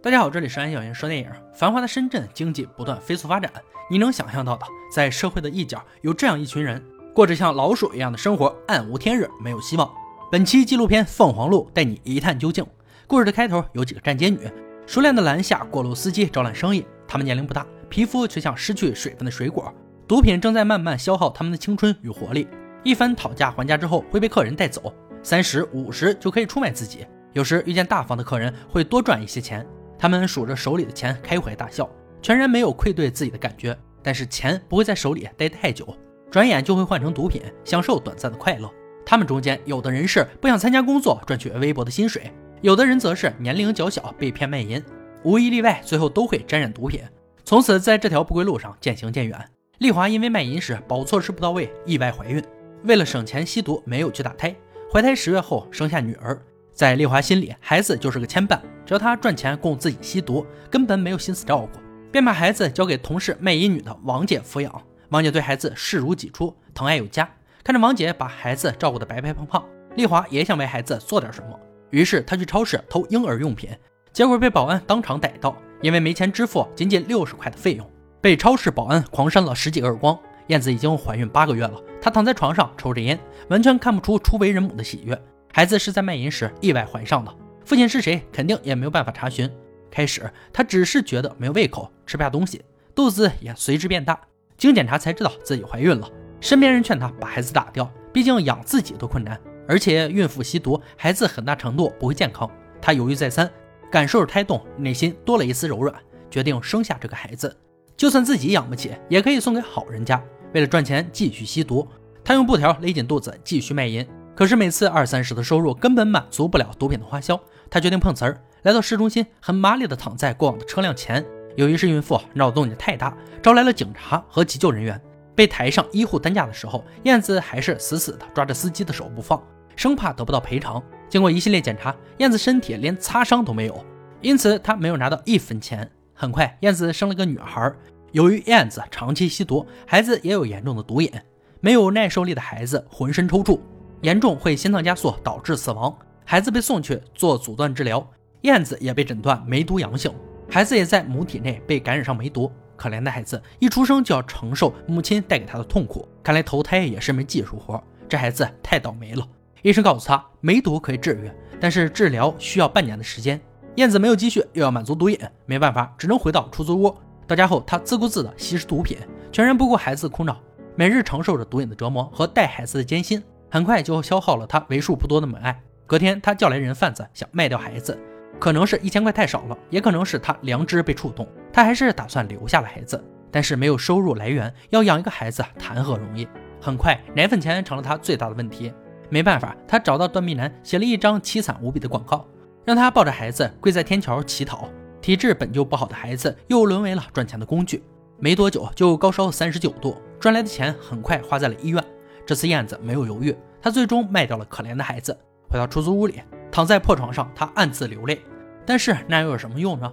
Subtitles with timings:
[0.00, 1.28] 大家好，这里是安小言说电影。
[1.52, 3.50] 繁华的深圳经济不断飞速发展，
[3.90, 6.80] 你能想象到的，在社会的一角有这样一群人，
[7.12, 9.90] 过着像老鼠一样的生活，暗无天日，没有希望。
[10.30, 12.64] 本期纪录片《凤凰路》带你一探究竟。
[13.08, 14.38] 故事的开头有几个站街女，
[14.86, 16.86] 熟练的拦下过路司机招揽生意。
[17.08, 19.74] 她们年龄不大，皮肤却像失去水分的水果。
[20.06, 22.46] 毒品正在慢慢消耗她们的青春与活力。
[22.84, 24.94] 一番讨价还价之后，会被客人带走，
[25.24, 27.04] 三十五十就可以出卖自己。
[27.32, 29.66] 有时遇见大方的客人，会多赚一些钱。
[29.98, 31.88] 他们数着手里的钱，开怀大笑，
[32.22, 33.76] 全然没有愧对自己的感觉。
[34.02, 35.94] 但是钱不会在手里待太久，
[36.30, 38.70] 转眼就会换成毒品，享受短暂的快乐。
[39.04, 42.22] 他们中间有的人是不想参加工作，赚取微薄的薪水；
[42.60, 44.82] 有的人则是年龄较小，被骗卖淫，
[45.24, 47.02] 无一例外，最后都会沾染毒品，
[47.44, 49.36] 从此在这条不归路上渐行渐远。
[49.78, 52.42] 丽华因为卖淫时保护措施不到位，意外怀孕，
[52.84, 54.54] 为了省钱吸毒，没有去打胎，
[54.92, 56.40] 怀胎十月后生下女儿。
[56.78, 61.80] 在丽华心里，孩子就是个牵绊，只要她赚钱供自己吸毒，根本没有心思照顾，
[62.12, 64.72] 便把孩子交给同事卖淫女的王姐抚养。
[65.08, 67.28] 王姐对孩子视如己出，疼爱有加。
[67.64, 69.64] 看着王姐把孩子照顾得白白胖胖，
[69.96, 71.58] 丽华也想为孩子做点什么，
[71.90, 73.70] 于是她去超市偷婴儿用品，
[74.12, 77.84] 结果被保安当场逮到，因为没钱支付仅仅六十块的费用，
[78.20, 80.16] 被超市保安狂扇了十几个耳光。
[80.46, 83.18] 燕子已经怀孕八个月了，她躺在床上抽着烟，
[83.50, 85.20] 完全看不出初为人母的喜悦。
[85.58, 89.50] 孩子是在卖淫时意外怀上的，父亲是谁，肯定也没有办法查询。
[89.90, 92.62] 开始他只是觉得没有胃口，吃不下东西，
[92.94, 94.20] 肚子也随之变大。
[94.56, 96.08] 经检查才知道自己怀孕了。
[96.40, 102.48] 身边人劝他把孩子打掉，毕竟养自己都困难，而且孕妇吸毒，孩子很大程度不会健康。
[102.80, 103.50] 他犹豫再三，
[103.90, 105.92] 感受着胎动，内心多了一丝柔软，
[106.30, 107.52] 决定生下这个孩子。
[107.96, 110.22] 就算自己养不起，也可以送给好人家。
[110.54, 111.84] 为了赚钱继续吸毒，
[112.22, 114.06] 他用布条勒紧肚子继续卖淫。
[114.38, 121.26] 可是每次二三十的收入根本满足不了毒品的花销，他决定碰瓷儿，来到市中心，很麻利的躺在过往的车辆前。
[121.56, 125.00] 由于是孕妇，闹动静太大，招来了警察和急救人员。
[125.34, 129.42] 被抬上医护担架的时候，燕子还是死死的抓着司机的手不放，
[129.74, 130.80] 生怕得不到赔偿。
[131.08, 133.84] 经过一系列检查，燕子身体连擦伤都没有，
[134.20, 135.90] 因此她没有拿到一分钱。
[136.14, 137.74] 很快，燕子生了个女孩。
[138.12, 141.10] 由于燕子长期吸毒，孩子也有严重的毒瘾，
[141.58, 143.58] 没有耐受力的孩子浑身抽搐。
[144.02, 148.06] 严重会心脏加速导致死亡，孩子被送去做阻断治疗，
[148.42, 150.12] 燕子也被诊断梅毒阳性，
[150.48, 152.50] 孩子也在母体内被感染上梅毒。
[152.76, 159.26] 可怜的孩子一出生就要承受母亲带给他的痛苦，看来投胎也是门技术活，这孩子太倒霉了。
[159.62, 161.28] 医生告诉他，梅毒可以治愈，
[161.60, 163.40] 但是治疗需要半年的时间。
[163.74, 166.96] 燕子没有积蓄，又要满足毒瘾，没办法，只能回到出租屋。
[167.26, 168.96] 到家后，他自顾自地吸食毒品，
[169.32, 170.40] 全然不顾孩子的哭闹，
[170.76, 173.20] 每日承受着毒瘾的折磨和带孩子的艰辛。
[173.50, 175.60] 很快就消耗了他为数不多的母爱。
[175.86, 177.98] 隔天，他叫来人贩子，想卖掉孩子，
[178.38, 183.02] 可能是一千块太少了，也可能是他良知被触动，他还是打算留下了孩子。
[183.30, 186.26] 但是没有收入来源，要养一个孩子谈何容易？
[186.60, 188.72] 很快，奶粉钱成了他最大的问题。
[189.10, 192.26] 没办法，他找到段碧南，写了一张凄惨无比的广告，
[192.64, 194.68] 让他抱着孩子跪在天桥乞讨。
[195.00, 197.82] 体质本就不好的孩子，又沦为了赚钱的工具。
[198.18, 201.82] 没多久就高烧三十九度，赚来的钱很快花在了医院。
[202.28, 205.18] 这次燕子没有犹豫，她最终卖掉了可怜的孩子，
[205.48, 206.20] 回到出租屋里，
[206.52, 208.20] 躺在破床上，她暗自流泪。
[208.66, 209.90] 但是那又有什么用呢？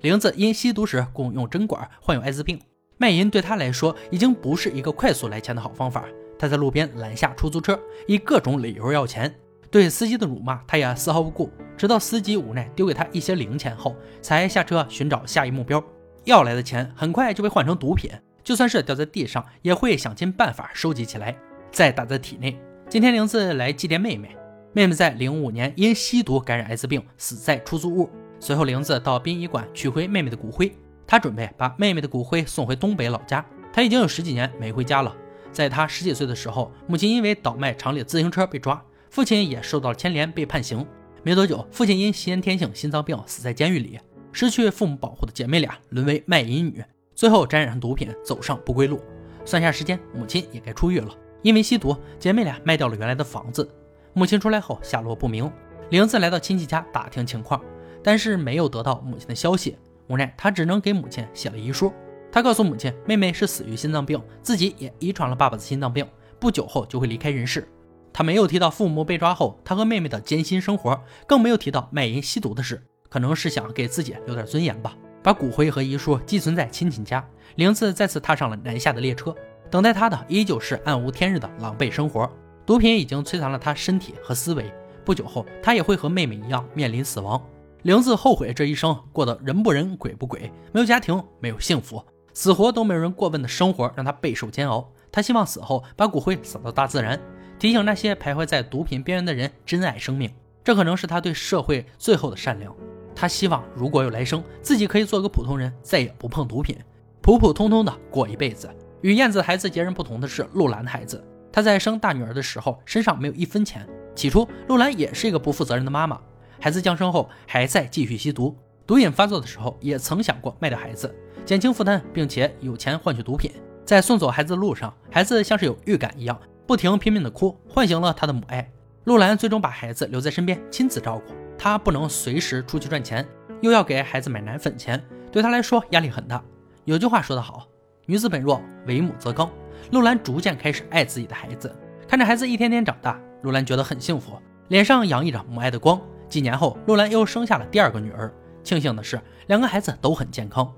[0.00, 2.58] 玲子因吸毒时共用针管，患有艾滋病，
[2.96, 6.06] 卖淫对她来说已经不是一个快速来钱的好方法。
[6.38, 7.78] 她在路边拦下出租车，
[8.08, 9.34] 以各种理由要钱。
[9.70, 11.50] 对司机的辱骂，她也丝毫不顾。
[11.76, 15.84] 直到司机无奈丢给她一些零钱后，才下车寻找下一目标。
[16.24, 18.10] 要来的钱很快就被换成毒品，
[18.42, 21.36] 就算是掉在地上，也会想尽办法收集起来。
[21.74, 22.56] 再打在体内。
[22.88, 24.34] 今天玲子来祭奠妹妹，
[24.72, 28.08] 妹妹在零五年因吸毒感染艾滋病，死在出租屋。
[28.38, 30.72] 随后，玲子到殡仪馆取回妹妹的骨灰，
[31.04, 33.44] 她准备把妹妹的骨灰送回东北老家。
[33.72, 35.12] 她已经有十几年没回家了。
[35.50, 38.80] 在她十几岁的时候，母亲因为倒卖厂里的自行车被抓，
[39.10, 40.86] 父亲也受到了牵连被判刑。
[41.24, 43.98] 没多久，父亲因先天性心脏病死在监狱里。
[44.30, 46.84] 失去父母保护的姐妹俩沦为卖淫女，
[47.16, 49.00] 最后沾染上毒品，走上不归路。
[49.44, 51.08] 算下时间，母亲也该出狱了。
[51.44, 53.68] 因为吸毒，姐妹俩卖掉了原来的房子。
[54.14, 55.50] 母亲出来后下落不明，
[55.90, 57.62] 玲子来到亲戚家打听情况，
[58.02, 59.76] 但是没有得到母亲的消息。
[60.08, 61.92] 无奈，她只能给母亲写了遗书。
[62.32, 66.08] 她告诉母亲，妹妹是死于心脏病，自己也遗传了爸爸的心脏病，
[66.40, 67.68] 不久后就会离开人世。
[68.10, 74.96] 她没有提到父母被抓后，她和妹妹的艰辛生活，更没有提到卖淫吸毒的事，可能是想给自己留点尊严吧。
[75.22, 77.22] 把骨灰和遗书寄存在亲戚家，
[77.56, 79.34] 玲子再次踏上了南下的列车。
[79.70, 82.30] 等待他的依旧是暗无天日的狼狈生活，
[82.64, 84.72] 毒品已经摧残了他身体和思维。
[85.04, 87.42] 不久后，他也会和妹妹一样面临死亡。
[87.82, 92.02] 玲子后悔这一生过得人不人鬼不鬼，没有家庭，没有幸福，
[92.32, 94.90] 死活都没有人过问的生活让她备受煎熬。
[95.12, 97.20] 她希望死后把骨灰撒到大自然，
[97.58, 100.32] 提醒那些徘徊在毒品边缘的人珍爱生命。
[100.62, 102.74] 这可能是她对社会最后的善良。
[103.14, 106.78] 她希望如果有来生，自己可以做个普通人，再也不碰毒品，
[107.20, 108.70] 普普通通的过一辈子。
[109.04, 111.22] 与燕子孩子截然不同的是，陆兰的孩子，
[111.52, 113.86] 她在生大女儿的时候身上没有一分钱。
[114.14, 116.18] 起初，陆兰也是一个不负责任的妈妈，
[116.58, 118.56] 孩子降生后还在继续吸毒，
[118.86, 121.14] 毒瘾发作的时候也曾想过卖掉孩子，
[121.44, 123.52] 减轻负担，并且有钱换取毒品。
[123.84, 128.66] 在送走孩子的路上，孩子像是有预感一样，不停拼命的哭，唤醒了他的母爱。
[129.04, 131.34] 陆兰最终把孩子留在身边，亲自照顾。
[131.58, 133.28] 她不能随时出去赚钱，
[133.60, 136.42] 又要给孩子买奶粉钱，对她来说压力很大。
[136.86, 137.68] 有句话说得好。
[138.06, 139.50] 女子本弱，为母则刚。
[139.90, 141.74] 陆兰逐渐开始爱自己的孩子，
[142.06, 146.00] 看着孩子一天天长大，陆兰觉得很幸福，脸上洋溢着母爱的光。
[146.28, 148.32] 几年后，陆兰又生下了第二个女儿。
[148.62, 150.70] 庆幸的是，两个孩子都很健康。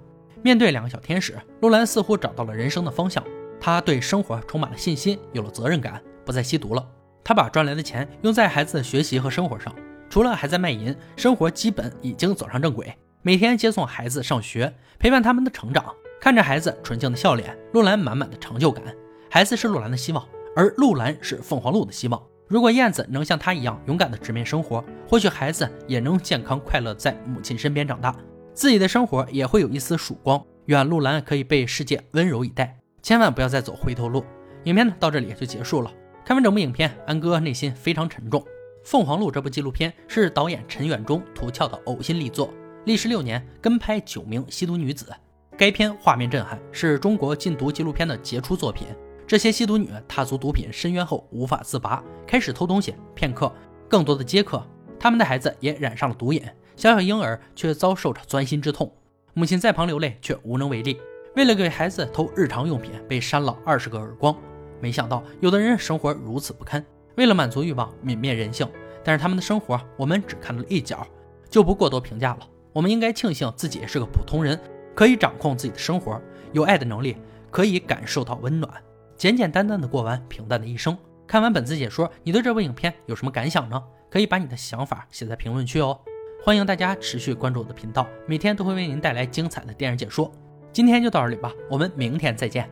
[0.42, 3.22] 面对两个小天使，陆兰似乎找到了人生的方向。
[3.60, 6.86] 她对生活充满了信心，有了责任感，不再吸毒了。
[7.24, 9.74] 她把赚来的钱用在孩子的学习和生活上，
[10.08, 12.94] 除了还在卖淫，生活基本已经走上正轨。
[13.22, 15.92] 每天接送孩子上学，陪伴他们的成长。
[16.20, 18.82] 看着孩子纯净的笑脸，陆兰满满的成就感。
[19.30, 22.20] 孩子是陆兰的希望，而陆兰是凤凰路的希望。
[22.48, 28.16] 如果燕子能像她一样勇敢的直面生活，或许孩子也能健康快乐在母亲身边长大，
[28.54, 30.42] 自己的生活也会有一丝曙光。
[30.66, 34.24] 愿陆兰可以被世界温柔以待，千万不要再走回头路。
[34.64, 35.92] 影片呢到这里就结束了。
[36.24, 38.40] 看完整部影片，安哥内心非常沉重。
[38.84, 42.52] 《凤凰路》这部纪录片是导演陈远忠图俏的呕心力作，
[42.84, 45.06] 历时六年跟拍九名吸毒女子。
[45.58, 48.88] 该片画面震撼，是中国禁毒纪录片的杰出作品。
[49.26, 53.50] 这些吸毒女踏足毒品深渊后无法自拔，开始偷东西骗客，
[53.88, 54.62] 更多的接客。
[55.00, 56.42] 他们的孩子也染上了毒瘾，
[56.76, 58.92] 小小婴儿却遭受着钻心之痛。
[59.32, 61.00] 母亲在旁流泪，却无能为力。
[61.34, 64.36] 为了给孩子偷日常用品，被扇了二十个耳光。
[64.78, 66.84] 没想到有的人生活如此不堪，
[67.16, 68.68] 为了满足欲望泯灭人性。
[69.02, 71.06] 但是他们的生活，我们只看到了一角，
[71.48, 72.40] 就不过多评价了。
[72.74, 74.60] 我们应该庆幸自己是个普通人。
[74.96, 76.20] 可以掌控自己的生活，
[76.52, 77.18] 有爱的能力，
[77.50, 78.72] 可以感受到温暖，
[79.14, 80.96] 简简单单的过完平淡的一生。
[81.26, 83.80] 看完本次解说，你对这部影片有什么感想呢？
[84.10, 86.00] 可以把你的想法写在评论区哦。
[86.42, 90.32] 欢迎大家持续关注我的频道，每天都会为您带来精彩的电影解说。
[90.72, 92.70] 今天就到这里吧，我们明天再见。